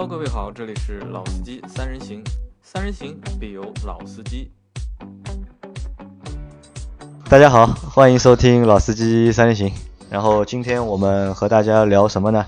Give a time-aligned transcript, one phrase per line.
[0.00, 2.24] Hello，各位好，这里是老司机三人行，
[2.62, 4.50] 三人行必有老司机。
[7.28, 9.70] 大家好，欢迎收听老司机三人行。
[10.08, 12.46] 然后今天我们和大家聊什么呢？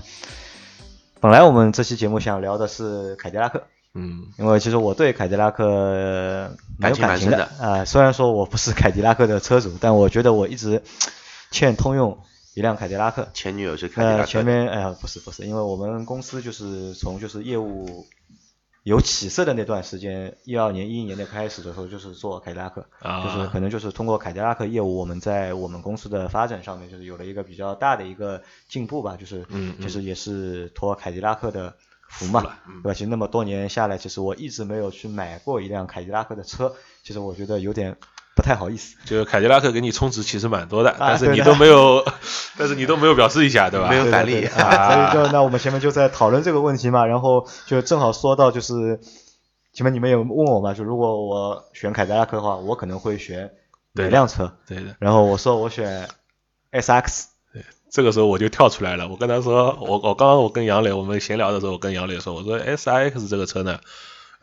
[1.19, 3.61] 本来我们这期节目想聊的是凯迪拉克，
[3.93, 10.81] 嗯，因为其实我对凯迪拉克蛮有感情的啊、虽然说我不是凯迪拉克的车主，但我觉得我一直
[11.51, 12.17] 欠通用
[12.53, 13.27] 一辆凯迪拉克。
[13.33, 18.05] 前女友是凯迪拉呃，克的，前面哎呀，不是不是，因为我们公司就是从就是业务
[18.83, 31.73] 有起色的那段时间，一二年、一一年的开始的时候，就是做凯迪拉克，啊就是可能就是通过凯迪拉克业务，我们在我们公司的发展上面，就是有了一个比较大的一个进步吧，就是嗯嗯其实也是托凯迪拉克的
[32.09, 32.93] 福嘛，嗯对吧？
[32.93, 37.95] 其实那么多年下来，其实我一直没有去买过一辆凯迪拉克的车，其实我觉得有点
[38.35, 38.95] 不太好意思。
[39.05, 42.05] 就是凯迪拉克给你充值其实蛮多的，但是你都没有，
[42.57, 43.89] 但是你都没有表示一下，对吧？
[43.89, 48.99] 没有返利对对对啊，所以就那我们前面就在讨论这个问题嘛，然后就正好说到就是
[49.73, 53.51] 前面你们有问我嘛，就如果我选凯迪拉克的话，我可能会选
[53.93, 54.51] 哪对的辆车？
[54.67, 56.07] 对的，然后我说我选
[56.71, 57.27] S X，
[57.91, 63.79] 这个时候我就跳出来了，我跟他说，我我刚刚我跟杨磊我们闲聊的时候，我跟杨磊说，我说 S I X 这个车呢，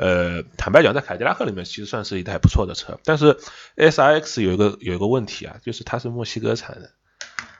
[0.00, 3.36] 呃，坦白讲，在凯迪拉克里面其实算是一台不错的车，但是
[3.76, 6.88] S R X 有一个有一个问题啊，就是它是墨西哥产的，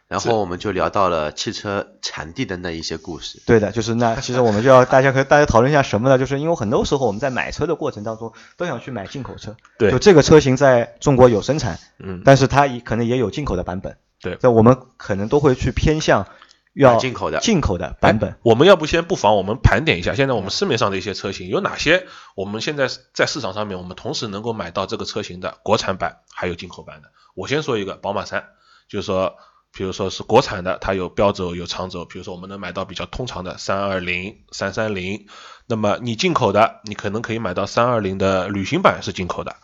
[0.09, 3.43] 然后我们就聊到了汽车产地的那一些故事。
[3.45, 6.17] 对的，就是那其实我们就要大家和大家讨论一下什么呢？
[6.17, 16.27] 就是因为很多时候我们在买车的过程当中都想去买进口车，对就这个车型在中国有生产，嗯，但是它也可能也有进口的版本，对那我们可能都会去偏向
[16.73, 18.37] 要进口的进口的版本哎。
[18.43, 22.07] 我们要不先不妨我们盘点一下，现在我们市面上的一些车型有哪些？
[22.35, 27.11] 我们现在在市场上面，我们同时能够买到这个车型的国产版还有进口版的。
[27.35, 28.45] 我先说一个宝马三，
[28.89, 29.37] 就是说，
[29.73, 35.27] 比如说是国产的，它有标轴有长轴，比如说我们能买到比较通常的三二零、三三零。
[35.67, 39.55] 那么你进口的，你可能可以买到三二零的旅行版是进口的，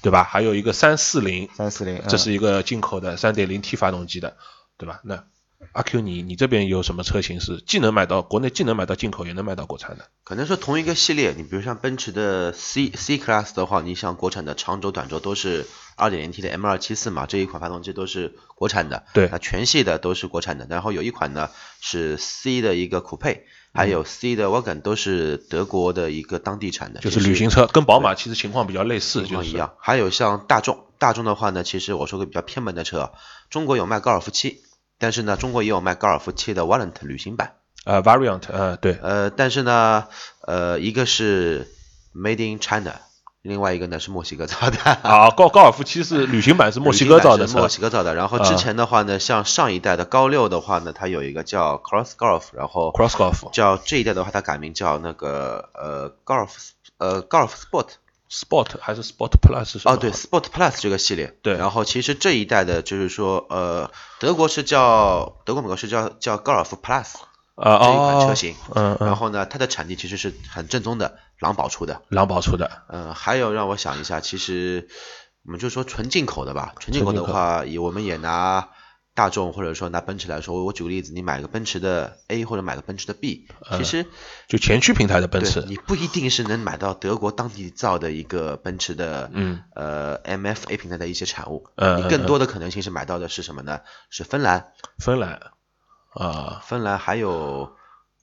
[0.00, 0.22] 对吧？
[0.22, 4.36] 还有一个三四零，三四零，这是一个进口的三点零 T 发动机的，
[4.78, 5.00] 对吧？
[5.02, 5.24] 那
[5.72, 10.06] 阿 Q 你你这边有什么车型是既能买到国内，既能买到进口，也能买到国产的？
[10.24, 19.04] 可能说同一个系列，你比如像奔驰的 C C Class 的话，你像国产的长轴、短轴都是 2.0T 的 M274 嘛，这一款发动机都是国产的。
[19.12, 20.66] 对那全系的都是国产的。
[20.68, 21.50] 然后有一款呢
[21.80, 29.74] 是 C 的一个酷配，还有 C 的 Wagon 都是德国的一个当地产的，就是旅行车，跟宝马其实情况比较类似，就是情况一样。
[29.78, 33.12] 还有像大众，大众的话呢，其实我说个比较偏门的车，
[33.50, 34.62] 中国有卖高尔夫七，
[34.98, 37.54] 但是呢，中国也有卖高尔夫七的 Variant 旅行版。
[37.84, 40.08] 呃 Variant，呃对，呃，但是呢，
[40.40, 41.68] 呃，一个是
[42.14, 42.94] Made in China，
[43.42, 44.78] 另外一个呢是墨西哥造的。
[45.08, 48.14] 啊高高尔夫七是旅行版是墨西哥造的墨，西哥造的。
[48.14, 56.58] 然后之啊前的话呢，像上一代的高六的话呢，它有一个叫 Cross Golf，然后 Cross Golf 叫这一代的话，它改名叫那个呃高尔夫
[56.98, 57.86] 呃高尔夫 Sport。
[58.30, 59.88] Sport 还是 Sport Plus 是？
[59.88, 61.56] 哦，对，Sport Plus 这个系列，对。
[61.56, 67.14] 然后其实这一代的就是说，呃，德国是叫德国美国是叫叫高尔夫 Plus
[67.54, 74.88] 啊这一款哦车型，嗯嗯，然后呢，它的产地其实是很正宗的狼堡出的，狼堡出的，嗯，还有让我想一下，其实
[75.44, 78.68] 我们就说纯进口的吧，纯进口的话，也我们也拿
[79.16, 84.06] 大众或者说拿奔驰来说，我我举个例子，你买个奔驰的 A 或者买个奔驰的 B，其实
[84.46, 93.80] 就前驱平台的奔驰，你不一定是能买到德国当地造的一个奔驰的，嗯，呃，MFA 平台的一些产物，嗯你更多的可能性是买到的是什么呢？
[94.10, 95.40] 是芬兰，芬兰。
[96.10, 97.74] 啊，芬兰还有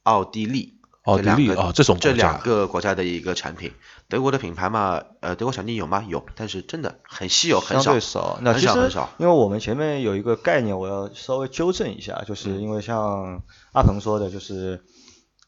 [0.04, 0.80] 奥地利。
[1.04, 3.74] 奥地利这两个啊这种这两个国家的一个产品，
[4.08, 6.06] 德国的品牌嘛，呃，德国产地有吗？
[6.08, 7.92] 有，但是真的很稀有，很相少。
[7.92, 8.40] 对少。
[8.42, 13.42] 那很其实少很少因为我们前面有一个概念，我要稍微纠正一下，就是因为像
[13.74, 14.82] 阿鹏说的，就是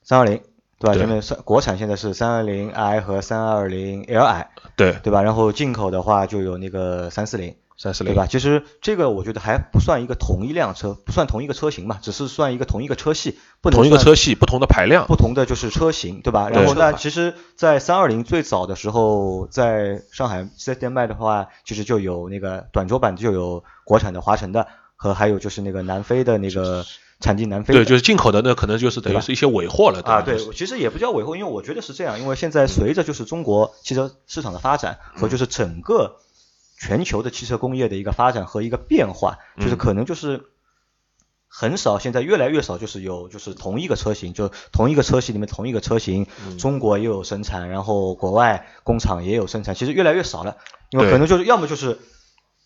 [0.03, 0.41] 三二零，
[0.77, 0.93] 对吧？
[0.93, 4.45] 对前面三国产现在是三二零 i 和三二零 li，
[4.75, 5.21] 对，对吧？
[5.23, 7.55] 然后进口的话就有那个三四零。
[7.77, 8.27] 三四零对吧？
[8.27, 16.49] 其实这个我觉得还不算一个同一辆车，不算同一个车型嘛，只是算一个同一个车系，不能同一个车系，不同的排量，不同的就是车型，对吧？
[16.49, 26.85] 然后那其实，在三二零最早的时候，在上海四 S 店卖的话，其实就有那个短轴版就有国产的华晨的，和还有就是那个南非的那个
[27.19, 27.73] 产地南非。
[27.73, 36.17] 对，就是进口的那可能就是等于是一些尾货了，啊，吧对，其实也不叫尾货，因为我觉得是这样，因为现在随着就是中国汽车市场的发展和就是整个
[36.85, 39.77] 全球的汽车工业的一个发展和一个变化，就是嗯。
[39.77, 40.43] 可能就是
[41.47, 46.59] 很少，现在越来越少，就是有就是同一个车型，就同一个车系里面同一个车型，嗯。
[46.59, 50.57] 中国也有生产，然后国外工厂也有生产，其实越来越少了，
[50.91, 51.97] 因为可能就是要么就是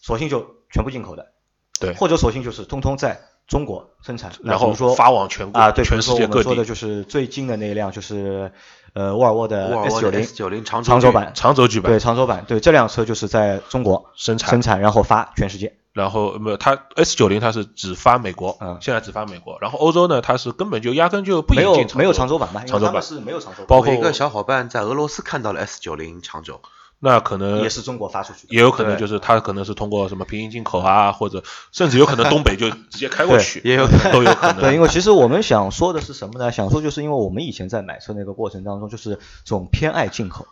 [0.02, 1.32] 索性就全部进口的，
[1.80, 1.94] 对。
[1.94, 8.52] 或者索性就是通通在中国生产，然后比如说发往全国啊，对，比全世界各地说的就是最近的那一辆，就是
[8.94, 15.76] 呃沃尔沃的 S 九零 S 九零长轴距长轴版，长轴距版对长轴版，对这辆车就是在中国生产生产，然后发全世界。
[15.92, 22.64] 然后没有，它 S 九零它是只发美国，嗯现在只发美国，然后欧洲呢，它是根本就压根就不没有引进长没有长轴版吧？
[22.68, 26.62] 长轴版是没有长轴版，包括我一个小伙伴在俄罗斯看到了 S 九零长轴，
[27.00, 34.62] 那可能也是中国发出去的，也有可能就是它可能是通过什么平行进口啊，或者甚至有可能东北就直接开过去，也有 可能都有可能。
[34.62, 36.52] 对，因为其实我们想说的是什么呢？
[36.52, 40.46] 想说就是因为我们以前在买车那个过程当中，就是总偏爱进口，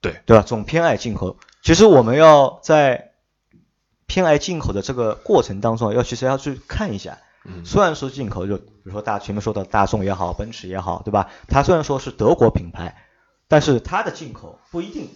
[0.00, 0.42] 对对吧？
[0.42, 1.36] 总偏爱进口。
[1.62, 3.12] 其实我们要在
[4.06, 7.18] 偏爱进口的这个过程当中，要其实要去看一下。
[7.44, 11.30] 嗯虽然说进口就比如说大前面说的大众也好，奔驰也好，对吧？
[11.48, 13.06] 它虽然说是德国品牌，
[13.48, 15.08] 但是它的进口不一定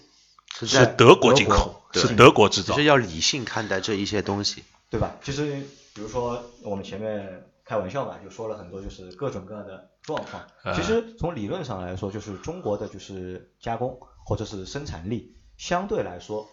[0.61, 2.85] 是是德国进口，是德国制造就是。
[2.85, 4.65] 要理性看待这一些东西。
[4.91, 5.17] 对吧？
[5.23, 5.61] 其实
[5.93, 10.47] 比如说我们前面开玩笑嘛，就说了很多就是各种各样的状况。
[10.63, 16.49] 呃其实从理论上来说，就是中国的就是加工或者是生产力相对来说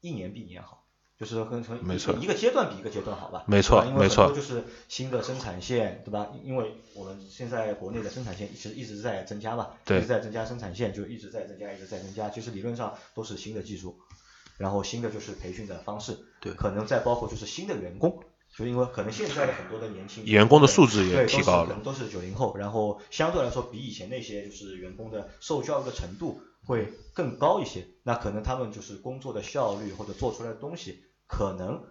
[0.00, 0.84] 一年比一年好，
[1.18, 3.44] 就是跟从没错一个阶段比一个阶段好吧？
[3.46, 6.28] 没错没错就是新的生产线，对吧？
[6.44, 12.28] 因为我们现在国内的生产线一直一直在增加嘛，对一直在增加生产线，就一直在增加，一直在增加。
[12.28, 13.98] 其实理论上都是新的技术，
[14.58, 18.22] 然后新的就是培训的方式，对可能再包括就是新的员工，
[18.54, 31.84] 就因为可能现在的很多的年轻员工的素质也提高了可能都是九零后，然后相对来说比以前那些就是员工的受教育的程度会更高一些，那可能他们就是工作的效率或者做出来的东西可能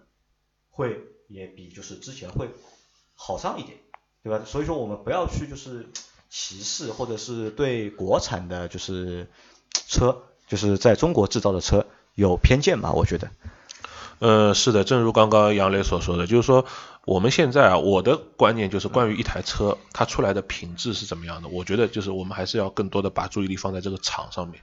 [0.70, 2.50] 会也比就是之前会
[3.14, 3.78] 好上一点，
[4.22, 4.44] 对吧？
[4.44, 5.88] 所以说我们不要去就是
[6.28, 9.28] 歧视或者是对国产的就是
[9.70, 12.92] 车，就是在中国制造的车有偏见吧？
[12.92, 13.30] 我觉得。
[14.18, 16.64] 呃，是的，正如刚刚杨磊所说的，就是说
[17.04, 24.62] 我们现在啊，我的观念就是关于一台车它出来的品质是怎么样的，我觉得就是我们还是要更多的把注意力放在这个厂上面。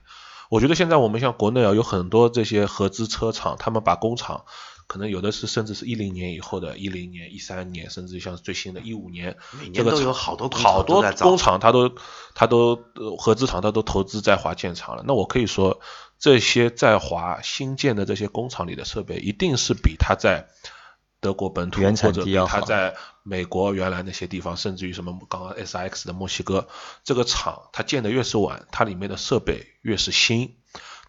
[0.49, 4.45] 我觉得现在我们像国内啊，有很多这些合资车厂，他们把工厂
[4.85, 11.91] 可能有的是甚至是一零年以后的，一零年、一三年，甚至像最新的一五年，每年都有这个厂好多工厂好多工厂，它都
[12.35, 15.03] 它都呃合资厂它都投资在华建厂了。
[15.07, 15.79] 那我可以说，
[16.19, 20.47] 这些在华新建的这些工厂里的设备，一定是比它在
[21.23, 26.67] 德国本土原产或者它在美国原来那些地方，甚至于什么刚刚 S X 的墨西哥
[27.03, 30.57] 这个厂，它建的越是晚，它里面的设备越是新，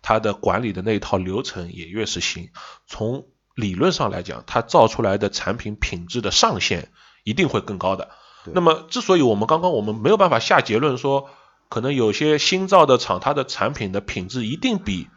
[0.01, 2.51] 它的管理的那一套流程也越是新。
[2.87, 6.91] 从理论上来讲，它造出来的产品品质的上限
[7.25, 8.11] 一定会更高的。
[8.47, 11.31] 那么，之所以我们刚刚我们没有办法下结论说，
[11.69, 15.09] 可能有些新造的厂，它的产品的品质一定比，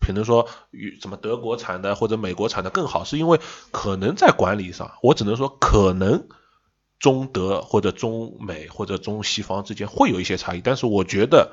[0.00, 6.26] 可能说与什么德国产的或者美国产的更好，是因为可能在管理上，我只能说可能
[6.98, 11.52] 中德或者中美或者中西方之间会有一些差异，但是我觉得。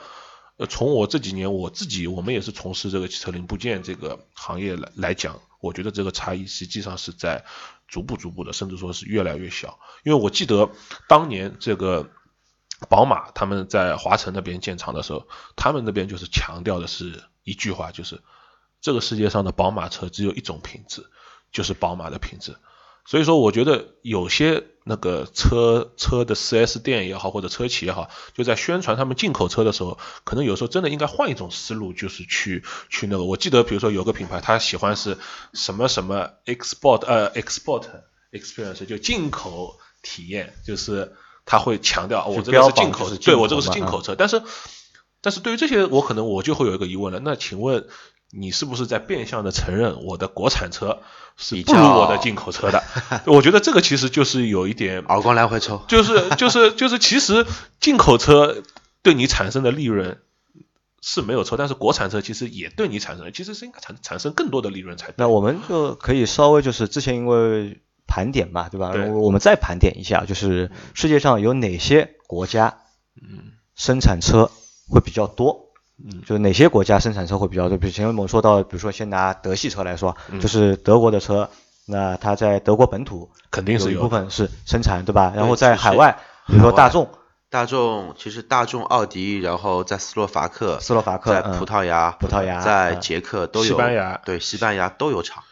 [0.59, 7.45] 呃，从我这几年我自己，我们也是从事这个汽车零部件这个行业来来讲，我觉得这个差异实际上是在
[7.87, 9.77] 逐步逐步的，甚至说是越来越小。
[10.03, 10.71] 因为我记得
[11.07, 12.09] 当年这个
[12.89, 18.21] 宝马他们在华晨那边建厂的时候，他们那边就是强调的是一句话，就是
[18.81, 21.05] 这个世界上的宝马车只有一种品质，
[21.51, 22.55] 就是宝马的品质。
[23.05, 33.23] 所以说，我觉得有些那个车车的 4S 店也好，或者车企也好，就在宣传他们进口车的时候，可能有时候真的应该换一种思路，就是去去那个。
[33.23, 35.17] 我记得，比如说有个品牌，它喜欢是
[35.53, 37.85] 什么什么 export 呃 export
[38.33, 41.15] experience，就进口体验，就是
[41.47, 44.13] 他会强调、哦我这个是进口，对我这个是进口车。
[44.13, 44.43] 但是，
[45.21, 47.19] 但是对于这些，我可能我就会有一个疑问了。
[47.23, 47.87] 那请问？
[48.29, 50.99] 你是不是在变相的承认我的国产车
[51.37, 52.83] 是不如我的进口车的？
[53.25, 55.81] 我觉得这个其实就是有一点耳光来回抽。
[55.87, 57.45] 就是就是就是，其实
[57.79, 58.63] 进口车
[59.01, 60.19] 对你产生的利润
[61.01, 65.13] 是没有错，但是国产车其实也对你产生，其实是应该产产生更多的利润才对。
[65.15, 68.91] 那我们就可以稍微就是之前因为盘点嘛，对吧？
[68.91, 72.77] 对我们再盘点一下，就是世界上有哪些国家
[73.21, 74.49] 嗯生产车
[74.89, 75.65] 会比较多？
[75.99, 77.77] 嗯就是哪些国家生产车会比较多？
[77.77, 81.49] 比如前面我们说到，比如说先拿德系车来说，嗯就是德国的车，
[81.87, 85.33] 那它在德国本土肯定是有有一部分是生产，对吧？
[85.35, 87.09] 然后在海外，比如说大众、
[87.49, 95.43] 大众其实大众、奥迪，然后在斯洛伐克、斯洛伐克、葡萄牙、葡萄牙嗯在捷克都有，西班牙对西班牙都有厂。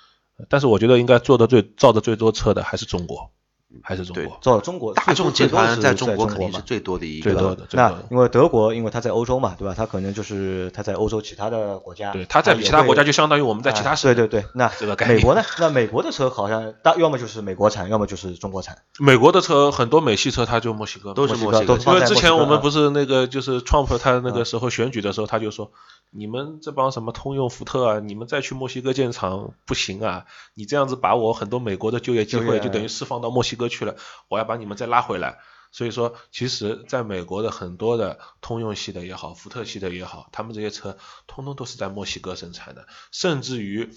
[0.50, 3.35] 但是我觉得应该做的最造的最多车的还是中国。
[3.84, 4.38] 还是中国？
[4.42, 7.96] 做中国大众集团在中国肯定是最多的一个，最多的，那。
[8.12, 9.74] 因为德国，因为它在欧洲嘛，对吧？
[9.76, 13.96] 它可能就是它在欧洲其他的国家，对，它在其他国家就相当于我们在其他。
[13.96, 15.42] 对对对，那这个概念美国呢？
[15.60, 18.78] 那美国的车好像大，要么就是美国产，要么就是中国产。
[19.00, 25.72] 美国的车很多美系车，它就墨西哥都是墨西哥因为之前我们不是那个就是 Trump 他那嗯个时候选举的时候，他就说，
[26.12, 33.96] 你们这帮什么通用、福特啊，你们再去墨西哥建厂不行啊，你这样子把我很多美国的就业机会就等于释放到墨西哥去了，
[34.28, 35.40] 我要把你们再拉回来。
[35.72, 43.90] 所以说，其实在美国的很多的通用系的也好，福特系的也好，他们这些车通通都是在墨西哥生产的，甚至于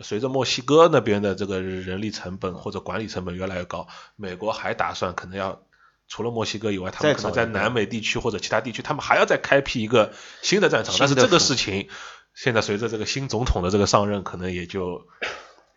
[0.00, 5.62] 随着墨西哥那边的这个人力成本或者管理成本越来越高，美国还打算可能要
[6.08, 10.94] 除了墨西哥以外，他们可能在南美地区或者其他地区，他们还要再开辟一个新的战场。
[10.98, 11.90] 但是这个事情，
[12.32, 15.06] 现在随着这个新总统的这个上任，可能也就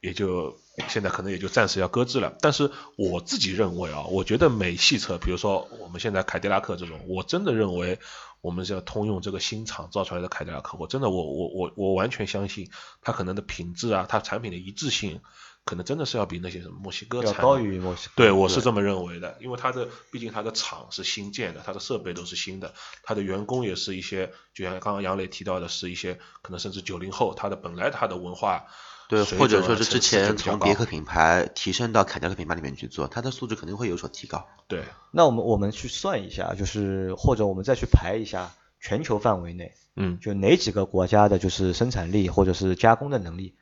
[0.01, 2.35] 也就现在可能也就暂时要搁置了。
[2.41, 7.99] 但是我自己认为啊，我觉得美系车，比如说我们现在凯迪拉克这种，我真的认为
[8.41, 12.69] 我们要通用这个新厂造出来的凯迪拉克，我真的我我我我完全相信
[13.01, 15.19] 它可能的品质啊，它产品的一致性，
[15.65, 18.13] 可能真的是要比那些什么墨西哥要产高于墨西哥。
[18.15, 28.67] 对，我是这么认为的，因为它的毕竟它的厂是新建的，它的设备都是新的，它的员工也是一些，就像刚刚杨磊提到的，是一些可能甚至九零后，他的本来他的文化
[29.09, 34.47] 对，或者说是之前从别克品牌提升到凯迪拉克品牌里面去做，它的素质肯定会有所提高。
[34.67, 43.55] 对那我们我们去算一下，就是或者我们再去排一下全球范围内，嗯就哪几个国家的就是生产力或者是加工的能力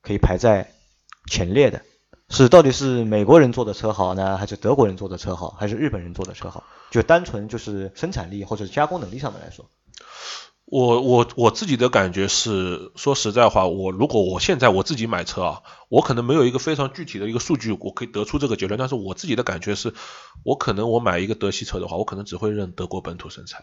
[0.00, 0.72] 可以排在
[1.28, 1.82] 前列的？
[2.30, 6.62] 是到底是美国人做的车好呢，还是德国人做的车好，还是日本人做的车好？
[6.92, 9.68] 就单纯就是生产力或者加工能力上面来说，
[10.70, 18.78] 我我我自己的感觉是，说实在话，我如果我现在我自己买车啊，我可能没有一个非常具体的一个数据，我可以得出这个结论。
[18.78, 19.94] 但是我自己的感觉是，
[20.44, 23.62] 我可能我买一个德系车的话，我可能只会认德国本土生产；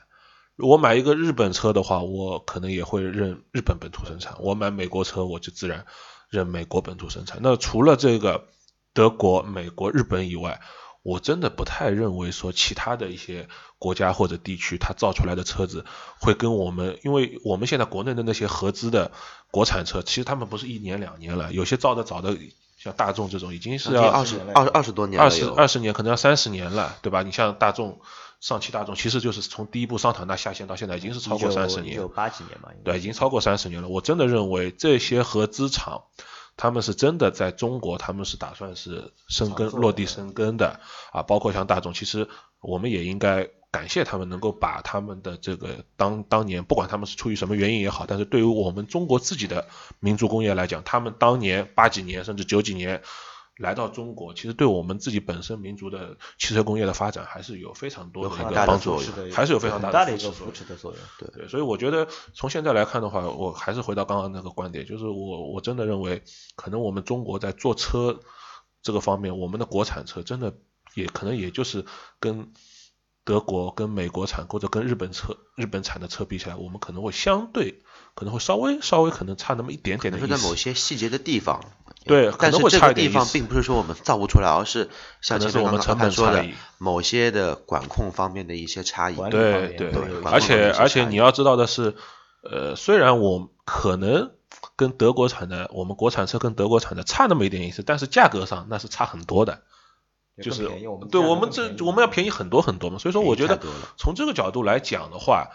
[0.57, 5.85] 我买一个日本车的话，我可能也会认日本本土生产；我买美国车，我就自然
[6.29, 7.37] 认美国本土生产。
[7.43, 8.47] 那除了这个
[8.93, 10.59] 德国、美国、日本以外，
[11.05, 13.47] 我真的不太认为说其他的一些
[13.77, 15.85] 国家或者地区，它造出来的车子
[16.19, 19.11] 会跟我们，因为我们现在国内的那些合资的
[19.51, 22.35] 国产车，其实他们不是一年两年了，有些造的早的，
[22.79, 27.21] 像大众这种已经是要二十二二十多年了二十有二十年，可能要三十年了，对吧？
[27.21, 27.99] 你像大众、
[28.41, 33.89] 上汽大众，其实就是从第一部桑塔纳下线到现在，已经是超过三十年有，八几年嘛，对，已经超过三十年了。
[33.89, 36.05] 我真的认为这些合资厂，
[36.57, 40.79] 他们是真的在中国，他们是打算是生根落地生根的
[41.11, 41.23] 啊。
[41.23, 42.27] 包括像大众，其实
[42.61, 49.67] 我们也应该感谢他们能够把他们的这个当当年，不管他们是出于什么原因也好，但是对于我们中国自己的
[49.99, 53.01] 民族工业来讲，他们当年八几年甚至九几年。
[53.57, 58.99] 来到中国，其实对我们自己本身民族的汽车工业的发展还是有非常多的一个帮助
[59.31, 60.99] 还是有非常大大的一个扶持的作用。
[61.17, 66.23] 对，对，所以我觉得从现在来看的话，我还是回到刚刚那个观点，就是我我真的认为，
[66.55, 68.19] 可能我们中国在做车
[68.81, 70.53] 这个方面，我们的国产车真的
[70.93, 71.85] 也可能也就是
[72.19, 72.51] 跟
[73.23, 77.81] 德国、跟美国产或者跟日本车、日本产的车比起来，我们可能会相对
[78.15, 80.27] 可能会稍微稍微可能差那么一点点的意思。
[80.27, 81.63] 可能是在某些细节的地方，
[82.05, 84.89] 对但是能会差这个地方并不是说我们造不出来，而是
[85.21, 86.45] 像可能前面刚刚是我们成阿潘说的
[86.77, 89.15] 某些的管控方面的一些差异。
[89.29, 89.91] 对对
[90.23, 91.95] 而且而且你要知道的是，
[92.43, 94.31] 呃，虽然我可能
[94.75, 99.61] 跟德国产的我们国产车跟德国产的差那么一点意思，但是价格上那是差很多的。
[100.43, 103.57] 就是便宜我们对我们这我们要便宜很多很多嘛，所以说我觉得
[103.95, 105.47] 从这个角度来讲的话，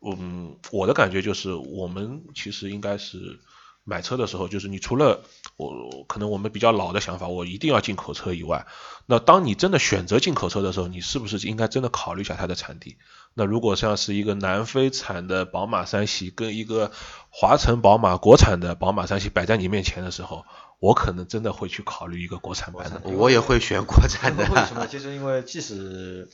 [0.00, 3.40] 嗯，我的感觉就是我们其实应该是
[3.88, 5.22] 买车的时候，就是你除了
[5.56, 8.66] 我可能我们比较老的想法，我一定要进口车以外，
[9.06, 12.98] 那当你真的选择进口车的时候，你是不是应该真的考虑一下它的产地？
[13.32, 16.92] 那如果像是一个南非产的宝马三系跟一个
[17.30, 20.44] 华晨宝马国产的宝马三系摆在你面前的时候，
[20.80, 23.00] 我可能真的会去考虑一个国产版的。
[23.04, 24.44] 我也会选国产的。
[24.44, 24.86] 为什么？
[24.90, 26.28] 就是因为即使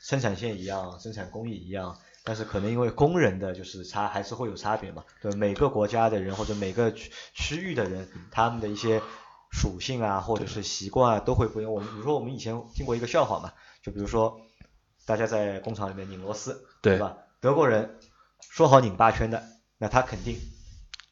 [0.00, 5.04] 生产线一样，生产工艺一样，但是可能因为工人的就是差还是会有差别嘛。
[5.20, 9.00] 对，每个国家的人或者每个区区域的人，他们的一些
[9.50, 11.72] 属性啊，或者是习惯啊，都会不一样。
[11.72, 14.40] 我们比如说我们以前听过一个笑话嘛，就比如说
[15.06, 17.16] 大家在工厂里面拧螺丝，对吧？
[17.40, 17.98] 德国人
[18.38, 19.42] 说好拧八圈的，
[19.78, 20.38] 那他肯定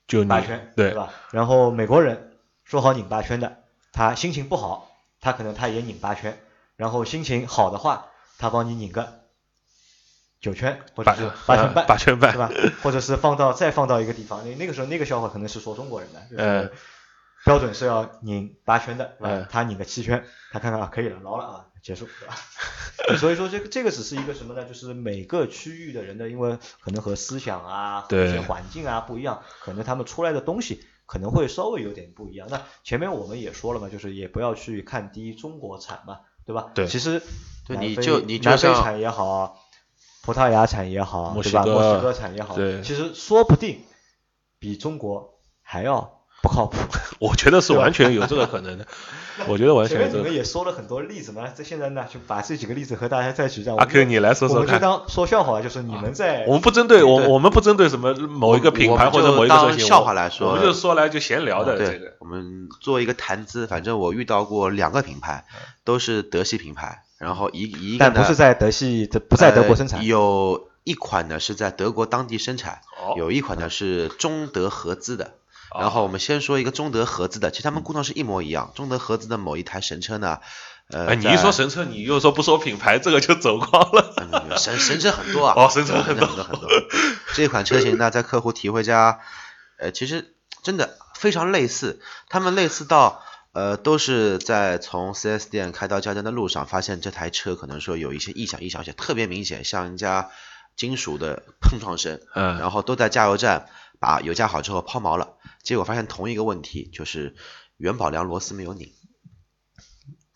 [0.06, 1.12] 就你八圈，对吧？
[1.32, 6.38] 然后美国人说好拧八圈的，他心情不好，他可能他也拧八圈，
[6.76, 8.06] 然后心情好的话，
[8.38, 9.20] 他帮你拧个
[10.40, 12.50] 九圈或者八是八圈半，八圈半是吧？
[12.82, 16.70] 或者是放到再放到一个地方，那那个时候那个笑话可能是说中国人的，就是嗯
[17.44, 19.46] 标准是要拧八圈的，是吧嗯？
[19.50, 22.36] 他拧个七圈，他看看啊可以了，牢了啊，结束，对吧？
[23.18, 24.64] 所以说这个这个只是一个什么呢？
[24.64, 32.48] 就是每个区域的人的，因为可能和思想啊、和一些环境啊不一样，可能他们出来的东西可能会稍微有点不一样。
[32.50, 36.70] 那前面我们也说了嘛，就是也不要去看低中国产嘛，对吧？
[36.74, 36.86] 对。
[36.86, 37.22] 其实，
[37.66, 39.58] 对，你就你南非产也好，
[40.28, 41.64] 葡萄牙产也好，对吧？
[41.64, 43.80] 墨西哥产也好，对，其实说不定
[44.58, 46.16] 比中国还要。
[46.40, 46.78] 不靠谱，
[47.18, 48.86] 我觉得是完全有这个可能的。
[49.48, 49.98] 我觉得完全。
[49.98, 53.64] 前面你们也说了很多例子嘛，这现在呢就把这几个例子和大家再举。
[53.76, 54.66] 阿 Q，你来说说看。
[54.66, 56.44] 我们就当说笑话，就是你们在。
[56.46, 59.84] 我们不针对我，我们不针对什么某一个品牌或者某一个车型。
[59.84, 62.14] 笑话来说，我们就说来就闲聊的这个。
[62.20, 65.44] 我们做一个谈资，反正我遇到过两个品牌，
[65.82, 70.06] 都是德系品牌，然后一一个但不是在德系，不在德国生产。
[70.06, 72.80] 有一款呢是在德国当地生产，
[73.16, 75.34] 有一款呢是中德合资的。
[75.78, 78.72] 然后我们先说一个中德合资的，其实他们故障是一模一样。
[78.74, 80.38] 中德合资的某一台神车呢，
[80.90, 84.56] 呃，你一说神车，你又说不说品牌，这个就走光了。
[84.56, 86.70] 神神车很多啊，哦，神车很多很多很多。
[87.34, 89.20] 这款车型呢，在客户提回家，
[89.76, 90.32] 呃，其实
[90.62, 92.00] 真的非常类似。
[92.30, 93.22] 他们类似到，
[93.52, 100.30] 呃，都是在从 4S 店开到家站的路上，发现这台车可能说有一些异响，异响且特别明显，像人家
[100.76, 102.20] 金属的碰撞声。
[102.34, 102.58] 嗯。
[102.58, 103.66] 然后都在加油站
[103.98, 105.36] 把油加好之后抛锚了。
[105.62, 107.34] 结果发现同一个问题，就是
[107.76, 108.92] 元宝梁螺丝没有拧。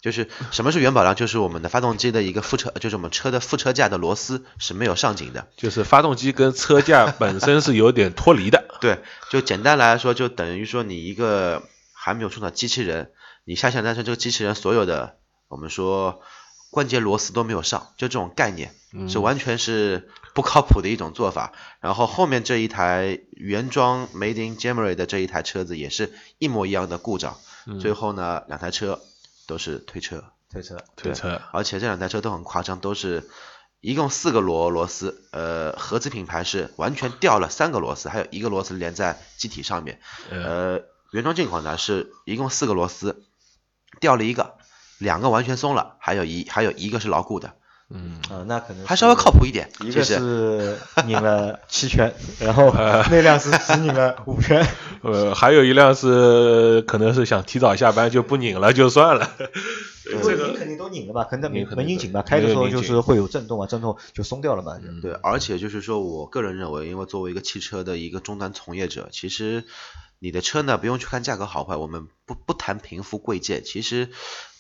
[0.00, 1.14] 就是什么是元宝梁？
[1.14, 5.47] 就是我们的发动机的一个副车，就是我们车的副车架的螺丝是没有上紧的。
[5.57, 8.64] 就是发动机跟车架本身是有点脱离的。
[8.83, 8.99] 对，
[9.31, 11.62] 就简单来说，就等于说你一个
[12.02, 13.12] 还没有充的机器人，
[13.44, 16.21] 你下线但是这个机器人所有的我们说
[16.71, 18.75] 关节螺丝都没有上，就这种概念。
[19.09, 21.54] 是完全是不靠谱的一种做法。
[21.80, 27.38] 然后后面这一台原装 Made in Germany 的这一台车子也是一模一样的故障。
[27.80, 29.00] 最后呢，两台车
[29.47, 30.25] 都是推车。
[30.50, 30.76] 推车。
[30.94, 31.40] 推车。
[31.52, 33.30] 而且这两台车都很夸张，都是
[33.80, 35.26] 一共四个螺螺丝。
[35.30, 40.00] 呃，合资品牌是完全掉了三个螺丝，还有一个螺丝连在机体上面。
[40.30, 40.82] 呃，
[41.12, 43.23] 原装进口呢是一共四个螺丝，
[44.00, 44.54] 掉了一个，
[44.99, 47.52] 两个完全松了，还有一还有一个是牢固的。
[47.95, 49.71] 嗯啊，那可能还稍微靠谱一点。
[49.80, 52.73] 一个是拧了 七圈，然后
[53.10, 54.67] 那辆是只拧了 五圈。
[55.02, 59.30] 呃，还有一辆是可能是想提早下班就不拧了就算了。
[60.04, 61.25] 这个拧肯定都拧了吧？
[61.25, 62.23] 可能没没拧紧吧？
[62.23, 64.78] 开的时候就是会有震动啊，震动就松掉了嘛。
[65.02, 69.67] 对，而且就是说我个人认为，因为作为一个汽车的一个终端从业者，其实
[70.23, 74.11] 你的车呢不用去看价格好坏，我们不不谈贫富贵贱，其实。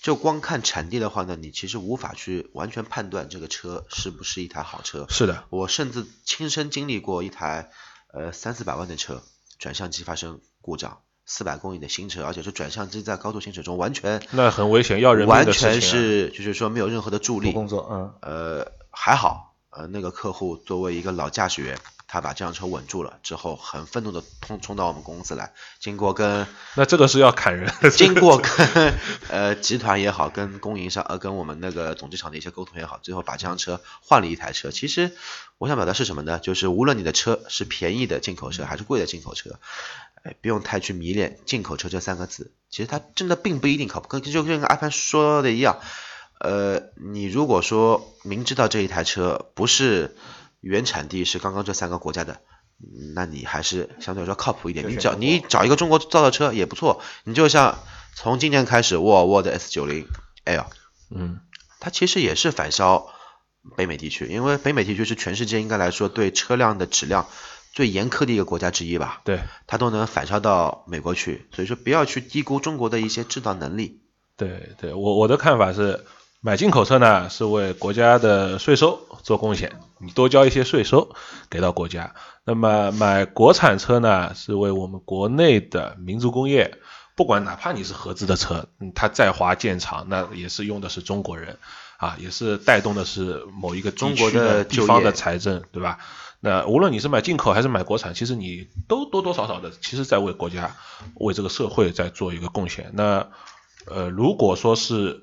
[0.02, 5.06] 就光看产地的话呢，你其实无法去完全判断这个车是不是一台好车。
[5.08, 7.70] 是的，我甚至亲身经历过一台
[8.12, 9.22] 呃三四百万的车，
[9.60, 21.78] 转向机发生故障，四百公里的新车，而且是转向机在高速行驶中完全那很危险，要人完全是就是说没有任何的助力工作，嗯，呃还好，呃那个客户作为一个老驾驶员。
[22.08, 28.94] 他把这辆车稳住了之后，很愤怒的冲冲到我们公司来，经过跟那这个是要砍人， 经过跟
[29.30, 34.70] 呃集团也好，跟供应商呃跟我们那个总机厂的一些沟通也好，最后把这辆车换了一台车。
[34.70, 35.16] 其实
[35.56, 36.38] 我想表达是什么呢？
[36.38, 39.58] 就是无论你的车是便宜的进口车还是贵的进口车，
[40.22, 42.52] 哎，不用太去迷恋进口车这三个字。
[42.68, 45.80] 其实它真的并不一定靠谱，跟就跟阿潘说的一样，
[46.42, 50.16] 呃，你如果说明知道这一台车不是。
[50.62, 52.40] 原产地是刚刚这三个国家的，
[53.16, 54.88] 那你还是相对来说靠谱一点。
[54.88, 57.02] 你找你找一个中国造的车也不错。
[57.24, 57.80] 你就像
[58.14, 60.06] 从今年开始，沃尔沃的 S 九零
[60.44, 60.66] L，
[61.10, 61.40] 嗯，
[61.80, 63.08] 它其实也是反销
[63.76, 67.26] 北美地区，因为北美地区是全世界应该来说对车辆的质量
[67.72, 69.20] 最严苛的一个国家之一吧？
[69.24, 74.00] 对，它都能反销到美国去，所以说不要去低估中国的一些制造能力。
[74.36, 76.04] 对对，我我的看法是。
[76.44, 81.14] 买进口车呢，是为国家的税收做贡献，你多交一些税收
[81.48, 82.16] 给到国家。
[82.42, 86.78] 那么买国产车呢，是为我们国内的民族工业，
[87.14, 91.58] 不管哪怕你是合资的车，它在华建厂，那也是用的是中国人
[91.96, 95.98] 啊，也是带动的是某一个中国的地方的财政，对吧？
[96.40, 100.74] 那无论你是买进口还是买国产，其实你都多多少少的，其实在为国家、
[101.14, 102.90] 为这个社会在做一个贡献。
[102.94, 103.28] 那
[103.86, 105.22] 呃，如果说是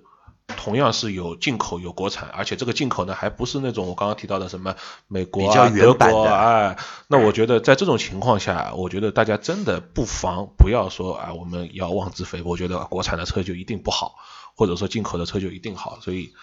[0.58, 4.76] 同样是有进口有国产，而且这个进口呢还不是那种我刚刚提到的什么
[5.08, 6.76] 美国啊、德国啊，
[7.08, 14.16] 那我觉得在这种情况下，我觉得大家真的不妨不要说啊，我们要妄自菲薄，我觉得国产的车就一定不好，
[14.56, 16.00] 或者说进口的车就一定好。
[16.02, 16.34] 所以，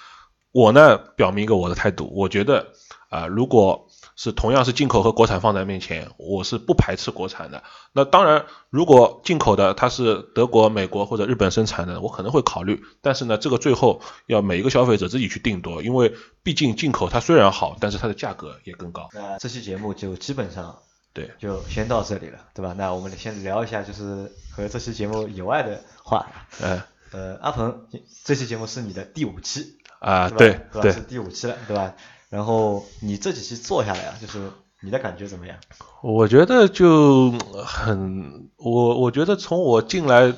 [0.53, 2.69] 我呢表明一个我的态度，我觉得
[3.11, 7.63] 啊，如果是同样是进口和国产放在面前，我是不排斥国产的。
[7.93, 12.83] 那当然，如果进口的它是德国、美国或者日本生产的，我可能会考虑。
[13.03, 19.09] 但是呢，这个最后要每一个消费者自己去定夺，因为毕竟进口它虽然好，但是它的价格也更高。
[19.13, 20.79] 那这期节目就基本上
[21.13, 22.75] 对，就先到这里了，对吧？
[22.77, 26.27] 那我们先聊一下就是和这期节目以外的话。
[26.61, 27.87] 嗯，呃，阿鹏，
[28.25, 31.95] 这期节目是你的第五期啊，对对是第五期了，对吧？
[32.29, 34.51] 然后你这几期做下来啊，就是
[34.83, 35.57] 你的感觉怎么样？
[36.03, 37.33] 我觉得就
[37.65, 40.35] 很，我我觉得从我进来，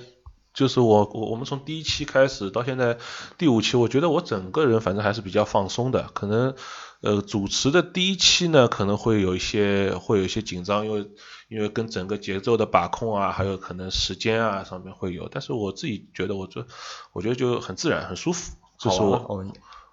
[0.52, 2.98] 就是我我我们从第一期开始到现在
[3.36, 6.10] 第五期，我觉得我整个人反正还是比较放松的。
[6.14, 6.54] 可能
[7.00, 11.10] 呃主持的第一期呢，可能会有一些会有一些紧张，因为
[11.48, 15.28] 因为跟整个节奏的把控啊，还有可能时间啊上面会有。
[15.28, 16.66] 但是我自己觉得我这
[17.12, 19.00] 我觉得就很自然很舒服，这是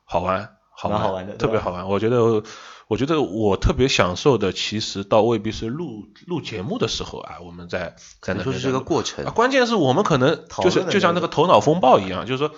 [0.03, 1.87] 好玩，好玩，蛮好玩的特别好玩。
[1.87, 2.43] 我觉得，
[2.87, 12.55] 我觉得我特别享受的，其实倒未必是录录节目的时候啊，我们在在那说是这个过程啊，关键是我们可能就是就像那个头脑风暴一样，就是说。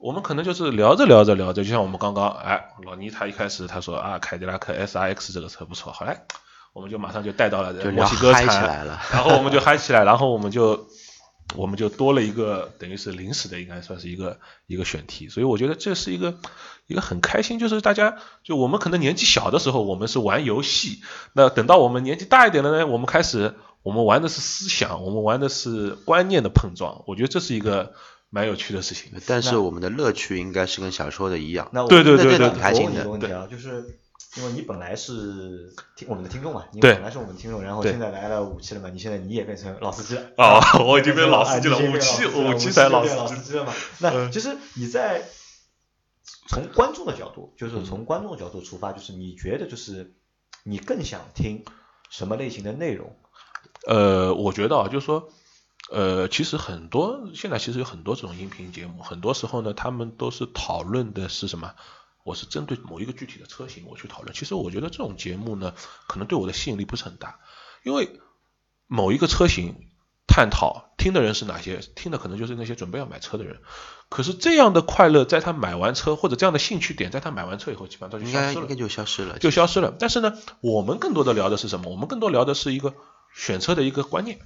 [0.00, 6.22] 我们可能就是聊着聊着聊着，就像我们刚刚，哎，老倪他一开始他说啊，凯迪拉克 S R X 这个车不错，后来
[6.72, 9.00] 我们就马上就带到了墨就聊嗨起西哥产，来了。
[9.10, 10.86] 然后我们就嗨起来，然后我们就
[11.56, 16.38] 我们就多了一个等于是临时的，应该算是一个一个选题，所以我觉得这是一个
[16.86, 21.00] 一个很开心，就是大家就我们可能年纪小的时候我们是玩游戏，
[21.32, 27.94] 那等到我们年纪大一点了呢，我们开始我们玩的是思想，我们玩的是观念的碰撞，我觉得这是一个
[28.28, 29.12] 蛮有趣的事情。
[29.26, 31.70] 但是我们的乐趣应该是跟小说的一样。
[31.72, 33.98] 那我对对对对那很开心的我问你一个问题啊，就是
[34.36, 40.30] 因为你本来是听我们的听众嘛，你本来是我们的听众，然后现在来了五期了嘛，你现在你也变成老司机了。
[40.36, 43.72] 哦啊 我已经变老司机了五期五期期才老司机了嘛。
[44.00, 45.22] 那嗯其实你在
[46.46, 50.14] 从观众的角度，就是从观众的角度出发，就是你觉得就是
[50.62, 51.64] 你更想听
[52.10, 53.16] 什么类型的内容？
[53.86, 55.30] 呃，我觉得啊，就是说，
[55.90, 61.74] 呃，其实很多现在其实有很多这种音频节目，很多时候呢，他们都是讨论的是什么？
[62.24, 64.34] 我是针对某一个具体的车型我去讨论。
[64.34, 65.74] 其实我觉得这种节目呢，
[66.06, 67.38] 可能对我的吸引力不是很大，
[67.84, 68.20] 因为
[68.86, 69.88] 某一个车型
[70.26, 71.78] 探讨听的人是哪些？
[71.94, 73.60] 听的可能就是那些准备要买车的人。
[74.10, 78.74] 可是这样的快乐，在他买完车或者这样的兴趣点，在他买完车以后，基本上就应消失了该应该。
[78.74, 79.38] 就消失了。
[79.38, 79.94] 就消失了。
[79.98, 81.90] 但是呢，我们更多的聊的是什么？
[81.90, 82.94] 我们更多聊的是一个
[83.34, 84.38] 选车的一个观念，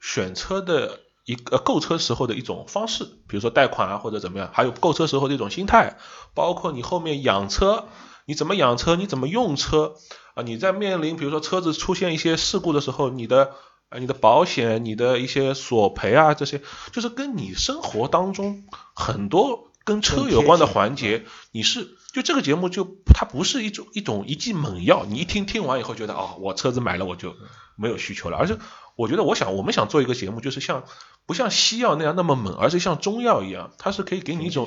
[0.00, 5.98] 选车的一个呃购车时候的一种方式，比如说贷款啊或者怎么样，还有购车时候的一种心态，
[6.32, 7.84] 包括你后面养车，
[8.24, 9.96] 你怎么养车，你怎么用车
[10.32, 10.42] 啊？
[10.42, 13.52] 你在面临比如说车子出现一些事故的时候，你的
[13.90, 16.62] 啊，你的保险、你的一些索赔啊，这些
[16.92, 18.64] 就是跟你生活当中
[18.94, 27.34] 很多跟车有关的环节，你是就这个节目就它不是一种一种一剂猛药，你一听听完以后觉得哦，我车子买了我就
[27.76, 28.58] 没有需求了，而是
[28.96, 30.84] 我觉得我想我们想做一个节目，就是像
[31.26, 34.66] 不像西药那样那么猛，而是像中药一样，它是可以给你一种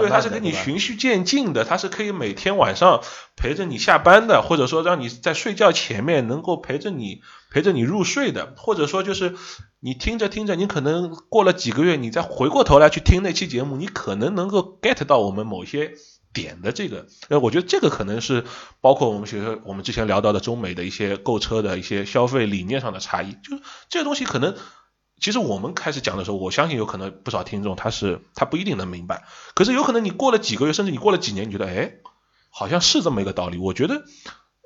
[0.00, 3.02] 对，它是给你循序渐进的，它是可以每天晚上
[3.36, 9.36] 陪着你下班的，或者说让你在睡觉前面能够陪着你陪着你入睡的，或者说就是
[9.80, 15.92] 你听着听着，你可能过了几个月，你再回过头来去听那期节目，你可能能够 get 到我们某些
[16.32, 18.44] 点的这个，呃，我觉得这个可能是
[18.80, 24.56] 包括我们学我们之前聊到的中美的一些购车的一些消费理念上的差异，就是这个东西可能。
[25.22, 31.92] 其实我们开始讲的时候，我相信有可能不少听众他是他不一定能明白，可是有可能你过了几个月，甚至你过了几年，你觉得哎，
[32.48, 33.58] 好像是这么一个道理。
[33.58, 34.04] 我觉得，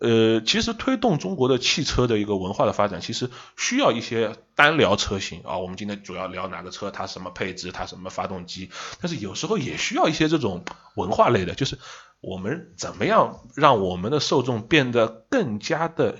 [0.04, 5.58] 呃，其实推动中国的汽车的一个文化的发展，其实需要一些单聊车型啊。
[5.58, 10.64] 我们今天主要聊哪个车，它什么配置，它什么发动机，但是有时候也需要一些这种
[10.94, 11.78] 文化类的，就是
[12.20, 16.18] 我们怎么样让我们的受众变得更加的、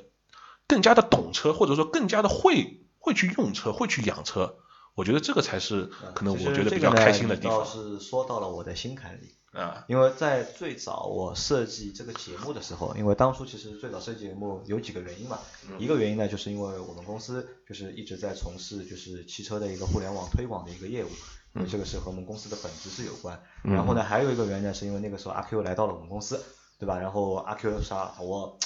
[0.66, 4.56] 更加的懂车，或者说更加的会会去用车，会去养车。
[4.94, 9.34] 我觉得这个才是可能我觉得比较开心的地方是说到了我的心坎里。
[9.54, 9.84] 啊。
[9.88, 15.38] 因为在最早我设计这个节目的时候，因为当初其实最早设计节目有几个原因嘛，
[15.70, 21.08] 嗯一个原因呢，就是因为我们公司就是一直在从事就是汽车的一个互联网推广的一个业务，
[21.54, 23.40] 因为这个是和我们公司的本质是有关。
[23.64, 26.42] 嗯然后呢，还有一个原因呢，是因为那个时候阿 Q 来到了我们公司，
[26.78, 26.98] 对吧？
[26.98, 28.58] 然后阿 Q 啥我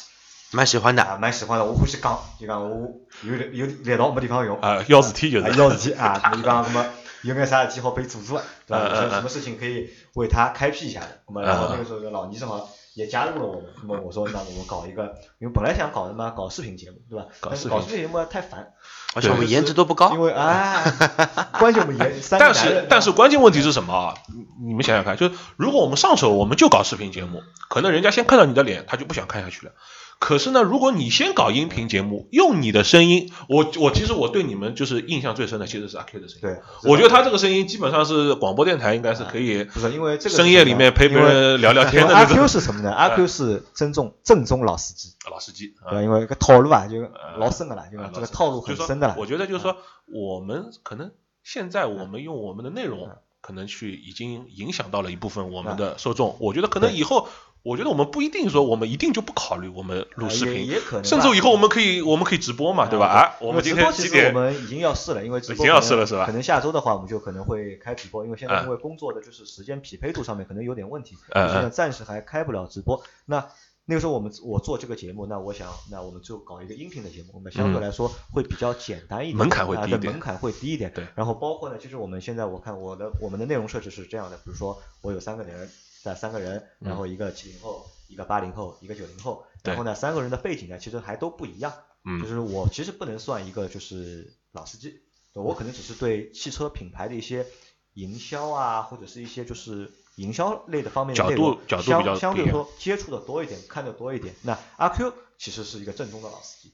[0.50, 1.02] 蛮喜欢的。
[1.02, 2.90] 啊蛮喜欢的，我欢喜讲，就讲我
[3.22, 6.86] 有点有力道没地方用啊要事体就是啊要事体啊，就讲什么
[7.22, 9.02] 有没有啥事体好被做做，对吧？
[9.04, 11.20] 有什么事情可以为他开辟一下的。
[11.26, 17.26] 那么然后那个时候老倪正好也加入了我们，那么我说那我们搞一个，因为本来想搞什么搞视频节目，对吧？
[17.40, 18.72] 搞视频节目太烦，
[19.14, 20.20] 而且我们颜值都不高因。
[20.20, 20.82] 为啊，
[21.58, 24.14] 关键我们颜三个但是但是关键问题是什么啊？
[24.28, 29.72] 你你们想想看，就是如果我们上手我们就搞视频节目，可能人家先看到你的脸，他就不想看下去了。
[30.18, 36.40] 可是呢，如果你先搞音频节目，用你的声音，我我其实我对你们就是印象最深的其实是阿 Q 的声音。
[36.42, 42.90] 对，我觉得他这个声音基本上是广播电台应该是可以不是因为这个深夜里面陪别人聊聊天的 阿 Q 是什么呢？
[42.94, 45.74] 阿 Q 是正宗正宗老司机，老司机。
[45.88, 46.02] 对？
[46.02, 46.96] 因为个套路啊，就
[47.38, 48.10] 老深的了，对吧啊？
[48.12, 49.14] 这个套路很深的了。
[49.18, 49.76] 我觉得就是说，
[50.06, 51.12] 我们可能
[51.44, 56.36] 现在我们用我们的内容嗯，可能去已经影响到了一部分我们的受众。
[56.40, 57.28] 我觉得可能以后，
[57.62, 63.06] 我觉得我们不一定说我们一定就不考虑我们录视频，也可能，甚至以后我们可以我们可以直播嘛，对吧？
[63.06, 64.32] 啊，我们今天几直播其实我？
[64.32, 73.02] 们已经要试了，因为直播已经要试了是吧可能下周的话，我们就可能会开直播，因为现在啊因为工作的就是时间匹配度上面可能有点问题，嗯所以呢嗯暂时还开不了直播。
[73.26, 73.46] 那
[73.84, 80.92] 那个时候我们我做这个节目，那我想那我们就搞一个音频的节目，我们相对嗯来说会比较简单一点，门槛会低一点门槛会低一点。
[80.94, 85.68] 对然后包括呢，其实我们现在我看我的我们的内容设置是这样的，比如说我有三个人，
[86.02, 91.72] 在三个人，然后一个七零后，一个八零后，一个九零后，然后呢三个人的背景呢其实还都不一样。
[92.04, 95.00] 嗯就是我其实不能算一个就是老司机，
[95.34, 97.46] 对我可能只是对汽车品牌的一些
[97.94, 104.34] 营销啊，或者是一些就是营销类的方面的角度角度比较相相对说接触的多一点，看的多一点。
[104.42, 106.72] 那阿 Q 其实是一个正宗的老司机，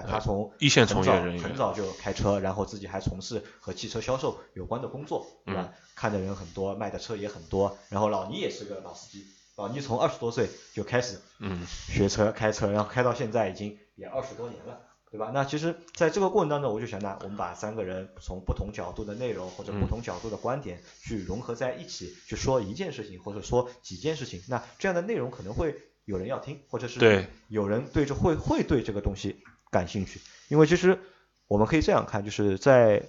[0.00, 0.08] 对吧？
[0.10, 5.72] 他从呃一线从业人员很早就开车，然后自己还从事和汽车销售有关的工作，对吧？
[5.94, 7.76] 看的人很多，卖的车也很多。
[7.90, 9.26] 然后老倪也是个老司机，
[9.56, 15.30] 老倪从二十多岁就开始嗯，学车开车，然后开到现在已经也二十多年了，对吧？
[15.34, 25.76] 那其实在这个过程当中，我就想呢，我们把三个人从不同角度的内容或者不同角度的观点去融合在一起，去说一件事情或者说几件事情，那这样的内容可能会
[26.06, 31.00] 有人要听，或者是对有人对这会会对这个东西感兴趣，因为其实
[31.48, 33.08] 我们可以这样看，就是在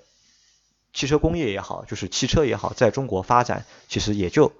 [0.93, 4.52] 汽车工业也好，就是汽车也好，在中国发展其实也就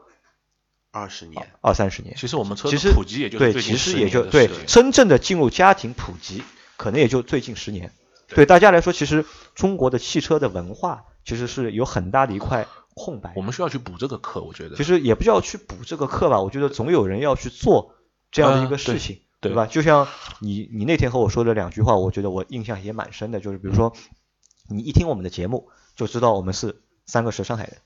[0.92, 6.44] 二十年，二三十年，其实我们车其实普及也就对，最近10其实也就对真正的进入家庭普及，
[6.78, 7.92] 可能也就最近十年。
[8.28, 13.42] 对大家来说，其实中国的汽车的文化其实是有很大的一块空白我。
[13.44, 14.76] 们需要去补这个课，我觉得。
[14.76, 17.94] 其实也不叫去补这个课吧，我觉得总有人要去做
[18.32, 19.66] 这样的一个事情，对吧？
[19.66, 20.08] 就像
[20.40, 23.94] 你你那天和我说的两句话，我觉得我印象也蛮深的，就是比如说
[24.70, 27.78] 你一听我们的节目就知道我们是三个是上海人，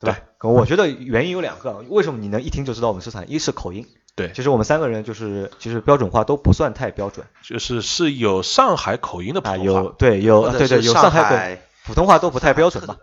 [0.00, 0.20] 对吧？
[0.38, 3.26] 可我觉得原因有两个，为什么你能一听就知道我们是上海？
[3.28, 12.96] 一是口音，对其实我们三个人就是其实标准化都不算太标准就是是有上海口音的普啊，通有话，对有对对有上海海对普通话都不太标准吧？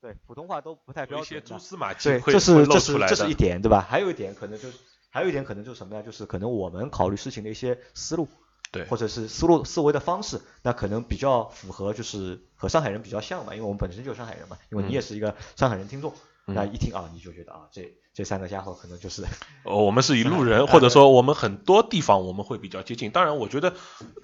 [0.00, 1.58] 对，普通话都不太有一些标准的。
[1.58, 3.84] 蛛丝马迹对，这是露这是出来的这是一点，对吧？
[3.88, 4.76] 还有一点可能就是
[5.10, 6.02] 还有一点可能就是什么呢？
[6.02, 8.28] 就是可能我们考虑事情的一些思路，
[8.70, 16.12] 对或者是思路思维的方式，那可能比较符合就是和上海人比较像嘛，因为我们本身就是上海人嘛，因为你嗯也是一个上海人听众，
[16.44, 19.24] 那嗯一听啊你就觉得啊这这三个家伙可能就是
[19.64, 23.10] 哦我们是一路啊人，或者说我们很多地方我们会比较接近。
[23.10, 23.74] 当然，我觉得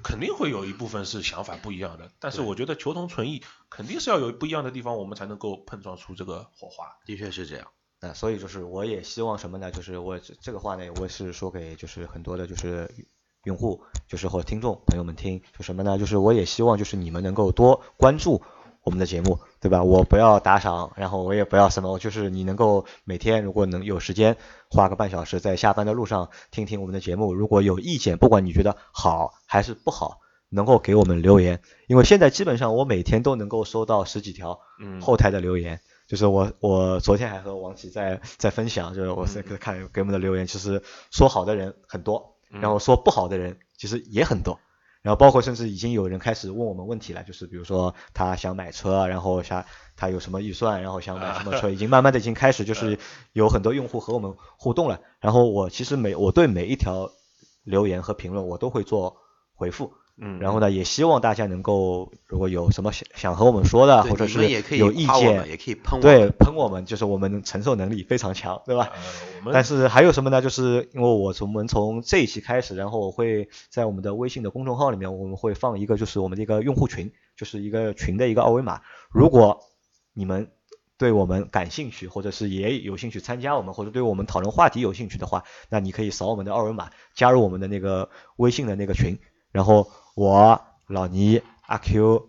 [0.02, 6.96] 肯定会有一部分是想法不一样的，但是我觉得求同存异，肯定是要有不一样的地方，我们才能够碰撞出这个火花。
[7.06, 7.68] 的确是这样。
[8.04, 9.70] 那所以就是我也希望什么呢？
[9.70, 12.94] 就是我这这个话呢，我是说给就是很多的就是
[13.44, 15.96] 用户，就是或者听众朋友们听，就什么呢？
[15.96, 18.42] 就是我也希望就是你们能够多关注
[18.82, 19.82] 我们的节目，对吧？
[19.82, 24.36] 我不要打赏，然后我也不要什么，就是你能够每天如果能有时间
[24.68, 30.18] 花个半小时在下班的路上听听我们的节目，如果有意见，不管你觉得好还是不好，
[30.50, 35.80] 能够给我们留言，因为现在基本上我每天都能够收到十几条嗯，后台的留言。
[36.06, 39.56] 就是我我昨天还和王琦在在分享，就是我是嗯。
[39.58, 42.60] 看给我们的留言，其实说好的人很多，嗯。
[42.60, 44.58] 然后说不好的人其实也很多，
[45.02, 49.64] 然后包括甚至已经有人开始问我们问题了，就是比如说他想买车，然后想
[49.96, 52.98] 他有什么预算，然后想买什么车，已经慢慢的已经开始就是
[53.32, 57.10] 有很多用户和我们互动了，然后我其实每我对每一条
[57.64, 59.16] 留言和评论我都会做
[59.54, 68.92] 回复，嗯，然后呢也希望大家能够如果有什么想想和我们说的，或者是也可以有意见，也可以喷我们对，喷我们就是我们承受能力非常强，对吧？
[69.44, 70.40] 呃，但是还有什么呢？
[70.40, 78.82] 就是因为我从我们从这一期开始，然后我会在我们的微信的公众号里面，我们会放一个就是我们的一个用户群，就是一个群的一个二维码。
[79.10, 79.64] 如果
[80.12, 80.52] 你们
[80.96, 89.18] 对我们感兴趣，或者是也有兴趣参加我们，或者对我们讨论话题有兴趣的话，那你可以扫我们的二维码，加入我们的那个微信的那个群。
[89.50, 92.28] 然后我老倪、阿 Q、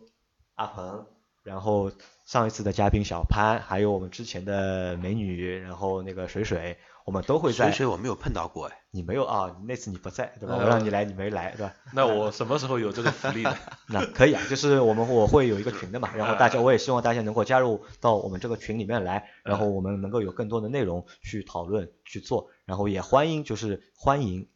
[0.55, 1.05] 阿鹏，
[1.43, 1.91] 然后
[2.25, 7.65] 上一次的嘉宾小潘，还有我们之前的美女，然后那个水水，我们都会在。
[7.65, 9.55] 水水我没有碰到过哎，你没有啊？
[9.67, 10.55] 那次你不在，对吧？
[10.55, 11.75] 呃我让你来，你没来，对吧？
[11.93, 13.55] 那我什么时候有这个福利呢？
[13.87, 24.49] 那可以啊，就是我们我会有一个群的嘛，然后大家我也希望大家能够加入到我们这个群里面来，然后我们能够有更多的内容去讨论去做，然后也欢迎就是欢迎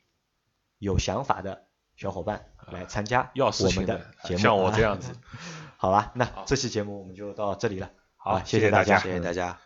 [0.79, 1.65] 有想法的
[1.95, 5.12] 小伙伴来参加我们的节目，像我啊这样子。
[5.77, 7.89] 好吧，那这期节目我们就到这里了。
[8.17, 9.58] 好谢谢大家谢谢大家。